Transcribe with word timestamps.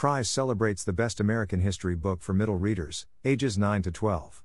Prize 0.00 0.30
celebrates 0.30 0.82
the 0.82 0.94
best 0.94 1.20
American 1.20 1.60
history 1.60 1.94
book 1.94 2.22
for 2.22 2.32
middle 2.32 2.56
readers, 2.56 3.04
ages 3.22 3.58
9 3.58 3.82
to 3.82 3.90
12. 3.90 4.42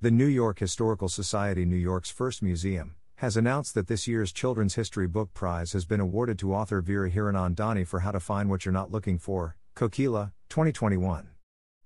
The 0.00 0.12
New 0.12 0.26
York 0.26 0.60
Historical 0.60 1.08
Society, 1.08 1.64
New 1.64 1.74
York's 1.74 2.10
first 2.10 2.44
museum, 2.44 2.94
has 3.16 3.36
announced 3.36 3.74
that 3.74 3.88
this 3.88 4.06
year's 4.06 4.30
Children's 4.30 4.76
History 4.76 5.08
Book 5.08 5.34
Prize 5.34 5.72
has 5.72 5.84
been 5.84 5.98
awarded 5.98 6.38
to 6.38 6.54
author 6.54 6.80
Veera 6.80 7.10
Hiranandani 7.10 7.84
for 7.88 7.98
How 7.98 8.12
to 8.12 8.20
Find 8.20 8.48
What 8.48 8.64
You're 8.64 8.72
Not 8.72 8.92
Looking 8.92 9.18
For, 9.18 9.56
Kokila, 9.74 10.30
2021. 10.48 11.30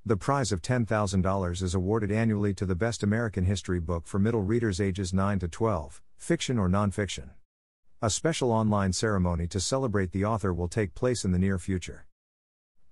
The 0.04 0.18
prize 0.18 0.52
of 0.52 0.60
$10,000 0.60 1.62
is 1.62 1.74
awarded 1.74 2.12
annually 2.12 2.52
to 2.52 2.66
the 2.66 2.74
best 2.74 3.02
American 3.02 3.46
history 3.46 3.80
book 3.80 4.06
for 4.06 4.18
middle 4.18 4.42
readers 4.42 4.82
ages 4.82 5.14
9 5.14 5.38
to 5.38 5.48
12, 5.48 6.02
fiction 6.18 6.58
or 6.58 6.68
nonfiction. 6.68 7.30
A 8.02 8.10
special 8.10 8.52
online 8.52 8.92
ceremony 8.92 9.46
to 9.46 9.60
celebrate 9.60 10.12
the 10.12 10.26
author 10.26 10.52
will 10.52 10.68
take 10.68 10.94
place 10.94 11.24
in 11.24 11.32
the 11.32 11.38
near 11.38 11.58
future. 11.58 12.04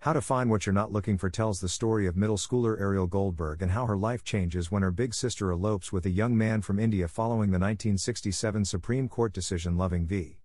How 0.04 0.14
to 0.14 0.22
Find 0.22 0.48
What 0.48 0.64
You're 0.64 0.72
Not 0.72 0.92
Looking 0.92 1.18
For 1.18 1.28
tells 1.28 1.60
the 1.60 1.68
story 1.68 2.06
of 2.06 2.16
middle 2.16 2.38
schooler 2.38 2.80
Ariel 2.80 3.06
Goldberg 3.06 3.60
and 3.60 3.72
how 3.72 3.84
her 3.84 3.98
life 3.98 4.24
changes 4.24 4.70
when 4.70 4.80
her 4.80 4.90
big 4.90 5.12
sister 5.12 5.50
elopes 5.50 5.92
with 5.92 6.06
a 6.06 6.10
young 6.10 6.38
man 6.38 6.62
from 6.62 6.78
India 6.78 7.06
following 7.06 7.50
the 7.50 7.58
1967 7.58 8.64
Supreme 8.64 9.10
Court 9.10 9.34
decision 9.34 9.76
Loving 9.76 10.06
v. 10.06 10.38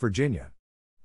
Virginia. 0.00 0.50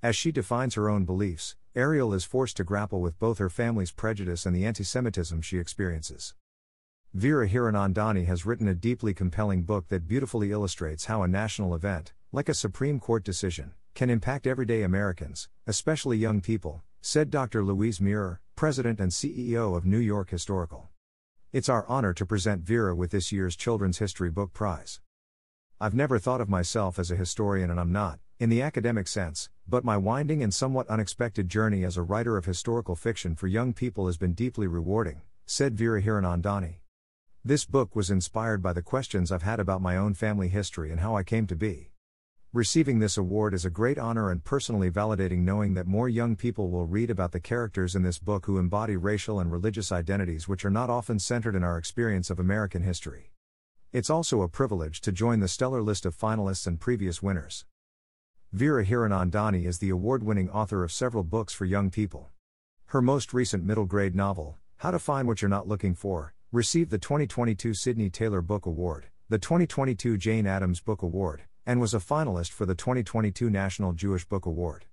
As 0.01 0.15
she 0.15 0.31
defines 0.31 0.73
her 0.73 0.89
own 0.89 1.05
beliefs, 1.05 1.55
Ariel 1.75 2.15
is 2.15 2.25
forced 2.25 2.57
to 2.57 2.63
grapple 2.63 2.99
with 2.99 3.19
both 3.19 3.37
her 3.37 3.47
family's 3.47 3.91
prejudice 3.91 4.47
and 4.47 4.55
the 4.55 4.65
anti 4.65 4.83
Semitism 4.83 5.43
she 5.43 5.59
experiences. 5.59 6.33
Veera 7.15 7.47
Hiranandani 7.47 8.25
has 8.25 8.43
written 8.43 8.67
a 8.67 8.73
deeply 8.73 9.13
compelling 9.13 9.61
book 9.61 9.89
that 9.89 10.07
beautifully 10.07 10.51
illustrates 10.51 11.05
how 11.05 11.21
a 11.21 11.27
national 11.27 11.75
event, 11.75 12.11
like 12.31 12.49
a 12.49 12.55
Supreme 12.55 12.99
Court 12.99 13.23
decision, 13.23 13.73
can 13.93 14.09
impact 14.09 14.47
everyday 14.47 14.81
Americans, 14.81 15.47
especially 15.67 16.17
young 16.17 16.41
people, 16.41 16.81
said 17.05 17.29
Dr. 17.29 17.65
Louise 17.65 17.99
Mirrer, 17.99 18.39
President 18.55 19.01
and 19.01 19.11
CEO 19.11 19.75
of 19.75 19.85
New 19.85 19.97
York 19.97 20.29
Historical. 20.29 20.87
It's 21.51 21.67
our 21.67 21.85
honor 21.89 22.13
to 22.13 22.25
present 22.25 22.63
Veera 22.63 22.95
with 22.95 23.11
this 23.11 23.29
year's 23.29 23.57
Children's 23.57 23.97
History 23.97 24.31
Book 24.31 24.53
Prize. 24.53 25.01
I've 25.81 25.93
never 25.93 26.17
thought 26.17 26.39
of 26.39 26.47
myself 26.47 26.97
as 26.97 27.11
a 27.11 27.17
historian 27.17 27.69
and 27.69 27.77
I'm 27.77 27.91
not, 27.91 28.19
in 28.39 28.49
the 28.49 28.61
academic 28.61 29.09
sense, 29.09 29.49
but 29.67 29.83
my 29.83 29.97
winding 29.97 30.41
and 30.41 30.53
somewhat 30.53 30.87
unexpected 30.87 31.49
journey 31.49 31.83
as 31.83 31.97
a 31.97 32.01
writer 32.01 32.37
of 32.37 32.45
historical 32.45 32.95
fiction 32.95 33.35
for 33.35 33.47
young 33.47 33.73
people 33.73 34.05
has 34.05 34.17
been 34.17 34.33
deeply 34.33 34.65
rewarding, 34.65 35.23
said 35.45 35.75
Veera 35.75 36.01
Hiranandani. 36.01 36.75
This 37.43 37.65
book 37.65 37.97
was 37.97 38.11
inspired 38.11 38.63
by 38.63 38.71
the 38.71 38.81
questions 38.81 39.29
I've 39.29 39.43
had 39.43 39.59
about 39.59 39.81
my 39.81 39.97
own 39.97 40.13
family 40.13 40.47
history 40.47 40.89
and 40.89 41.01
how 41.01 41.17
I 41.17 41.23
came 41.23 41.47
to 41.47 41.55
be. 41.57 41.89
Receiving 42.53 42.99
this 42.99 43.17
award 43.17 43.55
is 43.55 43.65
a 43.65 43.71
great 43.71 43.97
honor 43.97 44.29
and 44.29 44.43
personally 44.43 44.91
validating 44.91 45.39
knowing 45.39 45.73
that 45.73 45.87
more 45.87 46.07
young 46.07 46.35
people 46.35 46.69
will 46.69 46.85
read 46.85 47.09
about 47.09 47.31
the 47.31 47.39
characters 47.39 47.95
in 47.95 48.03
this 48.03 48.19
book 48.19 48.45
who 48.45 48.59
embody 48.59 48.95
racial 48.95 49.39
and 49.39 49.51
religious 49.51 49.91
identities 49.91 50.47
which 50.47 50.63
are 50.63 50.69
not 50.69 50.87
often 50.87 51.17
centered 51.17 51.55
in 51.55 51.63
our 51.63 51.79
experience 51.79 52.29
of 52.29 52.37
American 52.37 52.83
history. 52.83 53.31
It's 53.91 54.11
also 54.11 54.43
a 54.43 54.47
privilege 54.47 55.01
to 55.01 55.11
join 55.11 55.39
the 55.39 55.47
stellar 55.47 55.81
list 55.81 56.05
of 56.05 56.15
finalists 56.15 56.67
and 56.67 56.79
previous 56.79 57.23
winners. 57.23 57.65
Veera 58.55 58.85
Hiranandani 58.85 59.65
is 59.65 59.79
the 59.79 59.89
award 59.89 60.21
winning 60.21 60.51
author 60.51 60.83
of 60.83 60.91
several 60.91 61.23
books 61.23 61.53
for 61.53 61.65
young 61.65 61.89
people. 61.89 62.29
Her 62.85 63.01
most 63.01 63.33
recent 63.33 63.65
middle 63.65 63.87
grade 63.87 64.13
novel, 64.13 64.59
How 64.77 64.91
to 64.91 64.99
Find 64.99 65.27
What 65.27 65.41
You're 65.41 65.49
Not 65.49 65.67
Looking 65.67 65.95
For, 65.95 66.35
received 66.51 66.91
the 66.91 66.99
2022 66.99 67.73
Sydney 67.73 68.11
Taylor 68.11 68.43
Book 68.43 68.67
Award, 68.67 69.07
the 69.27 69.39
2022 69.39 70.17
Jane 70.17 70.45
Addams 70.45 70.81
Book 70.81 71.01
Award, 71.01 71.45
and 71.65 71.81
was 71.81 71.93
a 71.93 71.99
finalist 71.99 72.51
for 72.51 72.65
the 72.65 72.75
2022 72.75 73.49
National 73.49 73.93
Jewish 73.93 74.25
Book 74.25 74.45
Award. 74.45 74.85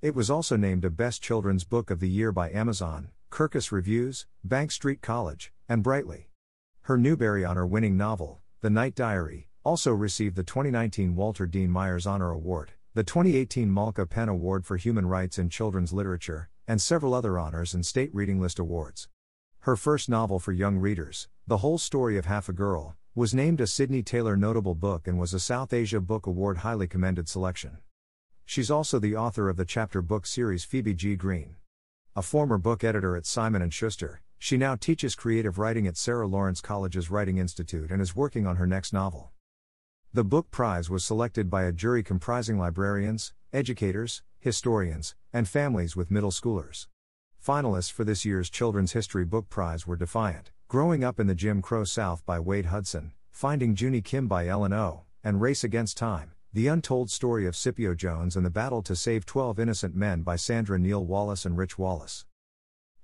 It 0.00 0.14
was 0.14 0.30
also 0.30 0.56
named 0.56 0.84
a 0.84 0.90
Best 0.90 1.22
Children's 1.22 1.64
Book 1.64 1.90
of 1.90 2.00
the 2.00 2.08
Year 2.08 2.32
by 2.32 2.50
Amazon, 2.50 3.10
Kirkus 3.30 3.70
Reviews, 3.72 4.26
Bank 4.44 4.70
Street 4.70 5.00
College, 5.02 5.52
and 5.68 5.82
Brightly. 5.82 6.28
Her 6.82 6.96
Newbery 6.96 7.44
Honor 7.44 7.66
winning 7.66 7.96
novel, 7.96 8.40
The 8.60 8.70
Night 8.70 8.94
Diary, 8.94 9.48
also 9.64 9.92
received 9.92 10.36
the 10.36 10.42
2019 10.42 11.14
Walter 11.14 11.46
Dean 11.46 11.70
Myers 11.70 12.06
Honor 12.06 12.30
Award 12.30 12.72
the 12.94 13.02
2018 13.02 13.72
Malka 13.72 14.04
Penn 14.04 14.28
Award 14.28 14.66
for 14.66 14.76
Human 14.76 15.06
Rights 15.06 15.38
in 15.38 15.48
Children's 15.48 15.94
Literature, 15.94 16.50
and 16.68 16.78
several 16.78 17.14
other 17.14 17.38
honors 17.38 17.72
and 17.72 17.86
state 17.86 18.14
reading 18.14 18.38
list 18.38 18.58
awards. 18.58 19.08
Her 19.60 19.76
first 19.76 20.10
novel 20.10 20.38
for 20.38 20.52
young 20.52 20.76
readers, 20.76 21.26
The 21.46 21.56
Whole 21.58 21.78
Story 21.78 22.18
of 22.18 22.26
Half 22.26 22.50
a 22.50 22.52
Girl, 22.52 22.94
was 23.14 23.34
named 23.34 23.60
a 23.60 23.66
Sydney 23.66 24.02
Taylor 24.02 24.38
Notable 24.38 24.74
Book 24.74 25.06
and 25.06 25.18
was 25.18 25.34
a 25.34 25.38
South 25.38 25.74
Asia 25.74 26.00
Book 26.00 26.26
Award 26.26 26.58
highly 26.58 26.88
commended 26.88 27.28
selection. 27.28 27.76
She's 28.46 28.70
also 28.70 28.98
the 28.98 29.14
author 29.14 29.50
of 29.50 29.58
the 29.58 29.66
chapter 29.66 30.00
book 30.00 30.24
series 30.24 30.64
Phoebe 30.64 30.94
G. 30.94 31.14
Green. 31.14 31.56
A 32.16 32.22
former 32.22 32.56
book 32.56 32.82
editor 32.82 33.14
at 33.14 33.26
Simon 33.26 33.68
& 33.68 33.70
Schuster, 33.70 34.22
she 34.38 34.56
now 34.56 34.76
teaches 34.76 35.14
creative 35.14 35.58
writing 35.58 35.86
at 35.86 35.98
Sarah 35.98 36.26
Lawrence 36.26 36.62
College's 36.62 37.10
Writing 37.10 37.36
Institute 37.36 37.90
and 37.90 38.00
is 38.00 38.16
working 38.16 38.46
on 38.46 38.56
her 38.56 38.66
next 38.66 38.94
novel. 38.94 39.30
The 40.14 40.24
book 40.24 40.50
prize 40.50 40.88
was 40.88 41.04
selected 41.04 41.50
by 41.50 41.64
a 41.64 41.72
jury 41.72 42.02
comprising 42.02 42.58
librarians, 42.58 43.34
educators, 43.52 44.22
historians, 44.40 45.14
and 45.34 45.46
families 45.46 45.94
with 45.94 46.10
middle 46.10 46.30
schoolers. 46.30 46.86
Finalists 47.46 47.92
for 47.92 48.04
this 48.04 48.24
year's 48.24 48.48
Children's 48.48 48.92
History 48.92 49.26
Book 49.26 49.50
Prize 49.50 49.86
were 49.86 49.96
Defiant, 49.96 50.50
Growing 50.72 51.04
Up 51.04 51.20
in 51.20 51.26
the 51.26 51.34
Jim 51.34 51.60
Crow 51.60 51.84
South 51.84 52.24
by 52.24 52.40
Wade 52.40 52.64
Hudson, 52.64 53.12
Finding 53.30 53.76
Junie 53.76 54.00
Kim 54.00 54.26
by 54.26 54.46
Ellen 54.46 54.72
O., 54.72 55.02
and 55.22 55.38
Race 55.38 55.62
Against 55.62 55.98
Time, 55.98 56.32
The 56.54 56.66
Untold 56.66 57.10
Story 57.10 57.46
of 57.46 57.54
Scipio 57.54 57.94
Jones 57.94 58.36
and 58.36 58.46
the 58.46 58.48
Battle 58.48 58.80
to 58.84 58.96
Save 58.96 59.26
12 59.26 59.60
Innocent 59.60 59.94
Men 59.94 60.22
by 60.22 60.36
Sandra 60.36 60.78
Neal 60.78 61.04
Wallace 61.04 61.44
and 61.44 61.58
Rich 61.58 61.76
Wallace. 61.76 62.24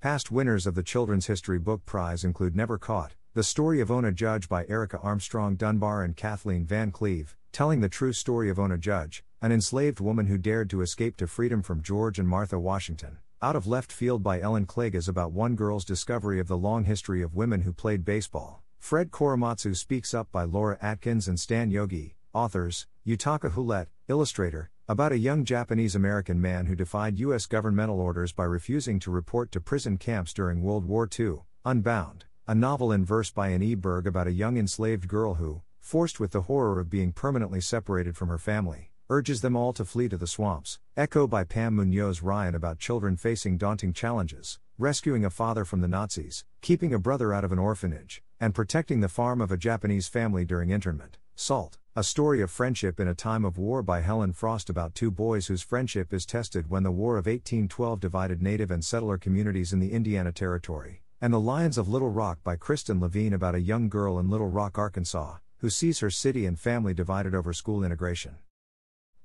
Past 0.01 0.33
winners 0.33 0.67
of 0.67 0.77
the 0.77 0.83
Children's 0.83 1.27
History 1.27 1.59
Book 1.59 1.85
Prize 1.85 2.25
include 2.25 2.57
Never 2.57 2.79
Caught, 2.79 3.17
the 3.35 3.43
Story 3.43 3.83
of 3.83 3.91
Ona 3.91 4.13
Judge 4.13 4.49
by 4.49 4.65
Erica 4.67 4.99
Armstrong 5.01 5.55
Dunbar 5.55 6.03
and 6.03 6.17
Kathleen 6.17 6.65
Van 6.65 6.91
Cleve, 6.91 7.37
telling 7.53 7.83
the 7.83 7.91
true 7.91 8.15
story 8.15 8.49
of 8.49 8.59
Ona 8.59 8.79
Judge, 8.79 9.23
an 9.43 9.53
enslaved 9.53 10.01
woman 10.01 10.25
who 10.25 10.39
dared 10.39 10.71
to 10.71 10.81
escape 10.81 11.19
to 11.19 11.27
freedom 11.27 11.61
from 11.61 11.83
George 11.83 12.19
and 12.19 12.31
Martha 12.31 12.59
Washington. 12.59 13.19
Out 13.41 13.55
of 13.55 13.69
Left 13.69 13.93
Field 13.93 14.25
by 14.25 14.41
Ellen 14.41 14.67
Clegg 14.67 14.97
is 14.97 15.07
about 15.07 15.31
one 15.31 15.55
girl's 15.55 15.85
discovery 15.85 16.41
of 16.41 16.49
the 16.49 16.57
long 16.57 16.83
history 16.83 17.23
of 17.23 17.37
women 17.37 17.61
who 17.61 17.73
played 17.73 18.05
baseball. 18.05 18.65
Fred 18.81 19.13
Korematsu 19.13 19.77
Speaks 19.77 20.13
Up 20.13 20.33
by 20.33 20.43
Laura 20.43 20.77
Atkins 20.83 21.29
and 21.29 21.39
Stan 21.39 21.71
Yogi, 21.71 22.17
authors, 22.35 22.89
Yutaka 23.07 23.53
Houlette, 23.53 23.91
illustrator, 24.09 24.71
about 24.89 25.13
a 25.13 25.19
young 25.19 25.45
Japanese 25.45 25.95
American 25.95 26.41
man 26.41 26.67
who 26.67 26.75
defied 26.75 27.21
U.S. 27.21 27.47
governmental 27.47 28.01
orders 28.01 28.33
by 28.33 28.43
refusing 28.43 28.99
to 28.99 29.13
report 29.13 29.53
to 29.53 29.61
prison 29.61 29.99
camps 29.99 30.33
during 30.33 30.61
World 30.61 30.85
War 30.85 31.09
II, 31.17 31.43
Unbound 31.65 32.25
a 32.49 32.55
novel 32.55 32.91
in 32.91 33.05
verse 33.05 33.31
by 33.31 33.51
Annie 33.51 33.75
Berg 33.75 34.07
about 34.07 34.27
a 34.27 34.33
young 34.33 34.57
enslaved 34.57 35.07
girl 35.07 35.35
who, 35.35 35.61
forced 35.79 36.19
with 36.19 36.33
the 36.33 36.43
horror 36.43 36.81
of 36.81 36.89
being 36.89 37.13
permanently 37.13 37.61
separated 37.61 38.17
from 38.17 38.29
her 38.29 38.39
family, 38.39 38.88
urges 39.11 39.41
them 39.41 39.57
all 39.57 39.73
to 39.73 39.85
flee 39.85 40.09
to 40.09 40.17
the 40.17 40.27
swamps. 40.27 40.79
Echo 40.97 41.27
by 41.27 41.43
Pam 41.43 41.77
Munoz 41.77 42.23
Ryan 42.23 42.55
about 42.55 42.79
children 42.79 43.17
facing 43.17 43.57
daunting 43.57 43.93
challenges, 43.93 44.59
rescuing 44.77 45.25
a 45.25 45.31
father 45.31 45.65
from 45.65 45.81
the 45.81 45.89
Nazis, 45.89 46.45
keeping 46.61 46.93
a 46.93 46.99
brother 46.99 47.33
out 47.33 47.45
of 47.45 47.53
an 47.53 47.59
orphanage, 47.59 48.23
and 48.39 48.55
protecting 48.55 49.01
the 49.01 49.09
farm 49.09 49.41
of 49.41 49.51
a 49.51 49.57
Japanese 49.57 50.09
family 50.09 50.45
during 50.45 50.71
internment. 50.71 51.17
Salt, 51.35 51.79
a 51.97 52.05
story 52.05 52.43
of 52.43 52.51
friendship 52.51 53.01
in 53.01 53.09
a 53.09 53.15
time 53.15 53.45
of 53.45 53.59
war 53.59 53.83
by 53.83 54.01
Helen 54.01 54.33
Frost 54.33 54.69
about 54.69 54.95
two 54.95 55.11
boys 55.11 55.47
whose 55.47 55.63
friendship 55.63 56.13
is 56.13 56.27
tested 56.27 56.69
when 56.69 56.83
the 56.83 56.91
War 56.91 57.17
of 57.17 57.27
1812 57.27 58.01
divided 58.01 58.43
native 58.43 58.71
and 58.71 58.85
settler 58.85 59.17
communities 59.19 59.73
in 59.73 59.79
the 59.79 59.93
Indiana 59.93 60.33
Territory 60.33 61.03
and 61.21 61.33
The 61.33 61.41
Lions 61.41 61.79
of 61.79 61.89
Little 61.89 62.11
Rock 62.11 62.39
by 62.45 62.57
Kristin 62.57 63.01
Levine 63.01 63.33
about 63.33 63.57
a 63.57 63.61
young 63.61 63.89
girl 63.89 64.21
in 64.21 64.31
Little 64.31 64.49
Rock, 64.49 64.79
Arkansas, 64.79 65.39
who 65.59 65.69
sees 65.69 65.99
her 65.99 66.11
city 66.11 66.47
and 66.47 66.59
family 66.59 66.95
divided 66.95 67.35
over 67.35 67.53
school 67.53 67.83
integration. 67.83 68.37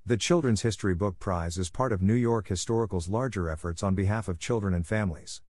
The 0.05 0.17
Children's 0.17 0.63
History 0.63 0.93
Book 0.93 1.17
Prize 1.17 1.57
is 1.57 1.69
part 1.69 1.93
of 1.93 2.01
New 2.01 2.13
York 2.13 2.49
Historical's 2.49 3.07
larger 3.07 3.49
efforts 3.49 3.81
on 3.81 3.95
behalf 3.95 4.27
of 4.27 4.37
children 4.37 4.73
and 4.73 4.85
families. 4.85 5.41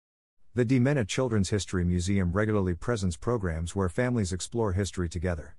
The 0.54 0.64
DiMenna 0.64 1.08
Children's 1.08 1.50
History 1.50 1.84
Museum 1.84 2.30
regularly 2.30 2.74
presents 2.76 3.16
programs 3.16 3.74
where 3.74 3.88
families 3.88 4.32
explore 4.32 4.72
history 4.72 5.08
together. 5.08 5.56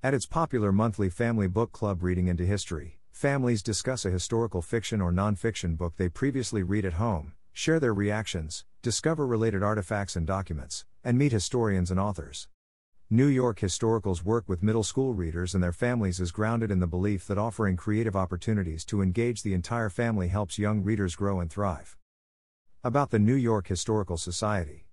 At 0.00 0.14
its 0.14 0.26
popular 0.26 0.70
monthly 0.70 1.08
family 1.08 1.48
book 1.48 1.72
club 1.72 2.04
Reading 2.04 2.28
into 2.28 2.46
History, 2.46 3.00
families 3.10 3.64
discuss 3.64 4.04
a 4.04 4.12
historical 4.12 4.62
fiction 4.62 5.00
or 5.00 5.10
nonfiction 5.10 5.76
book 5.76 5.94
they 5.96 6.08
previously 6.08 6.62
read 6.62 6.84
at 6.84 6.92
home, 6.92 7.32
share 7.52 7.80
their 7.80 7.94
reactions, 7.94 8.64
discover 8.80 9.26
related 9.26 9.64
artifacts 9.64 10.14
and 10.14 10.24
documents, 10.24 10.84
and 11.02 11.18
meet 11.18 11.32
historians 11.32 11.90
and 11.90 11.98
authors. 11.98 12.46
New 13.08 13.28
York 13.28 13.60
Historical's 13.60 14.24
work 14.24 14.48
with 14.48 14.64
middle 14.64 14.82
school 14.82 15.14
readers 15.14 15.54
and 15.54 15.62
their 15.62 15.70
families 15.70 16.18
is 16.18 16.32
grounded 16.32 16.72
in 16.72 16.80
the 16.80 16.88
belief 16.88 17.24
that 17.28 17.38
offering 17.38 17.76
creative 17.76 18.16
opportunities 18.16 18.84
to 18.84 19.00
engage 19.00 19.44
the 19.44 19.54
entire 19.54 19.88
family 19.88 20.26
helps 20.26 20.58
young 20.58 20.82
readers 20.82 21.14
grow 21.14 21.38
and 21.38 21.48
thrive. 21.48 21.96
About 22.82 23.10
the 23.10 23.20
New 23.20 23.36
York 23.36 23.68
Historical 23.68 24.16
Society 24.16 24.88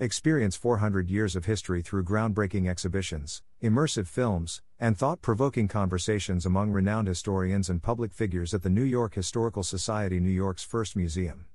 Experience 0.00 0.56
400 0.56 1.08
years 1.08 1.36
of 1.36 1.44
history 1.44 1.80
through 1.80 2.02
groundbreaking 2.02 2.68
exhibitions, 2.68 3.44
immersive 3.62 4.08
films, 4.08 4.60
and 4.80 4.98
thought 4.98 5.22
provoking 5.22 5.68
conversations 5.68 6.44
among 6.44 6.72
renowned 6.72 7.06
historians 7.06 7.70
and 7.70 7.84
public 7.84 8.12
figures 8.12 8.52
at 8.52 8.64
the 8.64 8.70
New 8.70 8.82
York 8.82 9.14
Historical 9.14 9.62
Society, 9.62 10.18
New 10.18 10.28
York's 10.28 10.64
first 10.64 10.96
museum. 10.96 11.46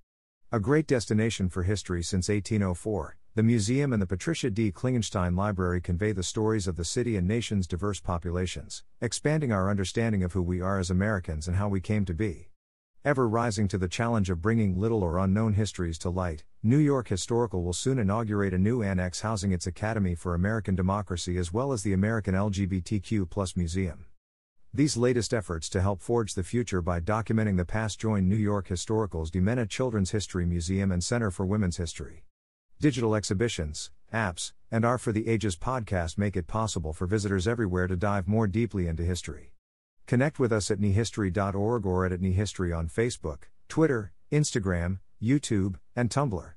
A 0.49 0.61
great 0.61 0.87
destination 0.87 1.49
for 1.49 1.63
history 1.63 2.03
since 2.03 2.29
1804, 2.29 3.17
the 3.35 3.41
museum 3.41 3.93
and 3.93 3.99
the 3.99 4.05
Patricia 4.05 4.51
D. 4.51 4.71
Klingenstein 4.71 5.35
Library 5.35 5.81
convey 5.81 6.11
the 6.11 6.21
stories 6.21 6.67
of 6.67 6.75
the 6.75 6.85
city 6.85 7.17
and 7.17 7.27
nation's 7.27 7.65
diverse 7.65 7.99
populations, 7.99 8.83
expanding 9.01 9.51
our 9.51 9.71
understanding 9.71 10.23
of 10.23 10.33
who 10.33 10.41
we 10.43 10.61
are 10.61 10.77
as 10.77 10.91
Americans 10.91 11.47
and 11.47 11.57
how 11.57 11.67
we 11.67 11.81
came 11.81 12.05
to 12.05 12.13
be. 12.13 12.49
Ever 13.03 13.27
rising 13.27 13.67
to 13.69 13.79
the 13.79 13.87
challenge 13.87 14.29
of 14.29 14.39
bringing 14.39 14.79
little 14.79 15.01
or 15.01 15.17
unknown 15.17 15.53
histories 15.53 15.97
to 15.99 16.11
light, 16.11 16.43
New 16.61 16.77
York 16.77 17.07
Historical 17.07 17.63
will 17.63 17.73
soon 17.73 17.97
inaugurate 17.97 18.53
a 18.53 18.59
new 18.59 18.83
annex 18.83 19.21
housing 19.21 19.51
its 19.51 19.65
Academy 19.65 20.13
for 20.13 20.35
American 20.35 20.75
Democracy 20.75 21.35
as 21.37 21.51
well 21.51 21.73
as 21.73 21.81
the 21.81 21.93
American 21.93 22.35
LGBTQ 22.35 23.57
Museum. 23.57 24.05
These 24.71 24.95
latest 24.95 25.33
efforts 25.33 25.69
to 25.69 25.81
help 25.81 26.03
forge 26.03 26.35
the 26.35 26.43
future 26.43 26.83
by 26.83 26.99
documenting 26.99 27.57
the 27.57 27.65
past 27.65 27.99
join 27.99 28.29
New 28.29 28.35
York 28.35 28.67
Historical's 28.67 29.31
DiMenna 29.31 29.67
Children's 29.67 30.11
History 30.11 30.45
Museum 30.45 30.91
and 30.91 31.03
Center 31.03 31.31
for 31.31 31.47
Women's 31.47 31.77
History. 31.77 32.25
Digital 32.83 33.15
exhibitions, 33.15 33.91
apps, 34.13 34.51
and 34.69 34.83
our 34.83 34.97
For 34.97 35.13
the 35.13 35.29
Ages 35.29 35.55
podcast 35.55 36.17
make 36.17 36.35
it 36.35 36.47
possible 36.47 36.91
for 36.91 37.07
visitors 37.07 37.47
everywhere 37.47 37.87
to 37.87 37.95
dive 37.95 38.27
more 38.27 38.45
deeply 38.45 38.87
into 38.87 39.03
history. 39.03 39.53
Connect 40.05 40.37
with 40.37 40.51
us 40.51 40.69
at 40.69 40.81
nyhistory.org 40.81 41.85
or 41.85 42.05
at, 42.05 42.11
at 42.11 42.19
nyhistory 42.19 42.77
on 42.77 42.89
Facebook, 42.89 43.43
Twitter, 43.69 44.11
Instagram, 44.33 44.99
YouTube, 45.21 45.75
and 45.95 46.09
Tumblr. 46.09 46.55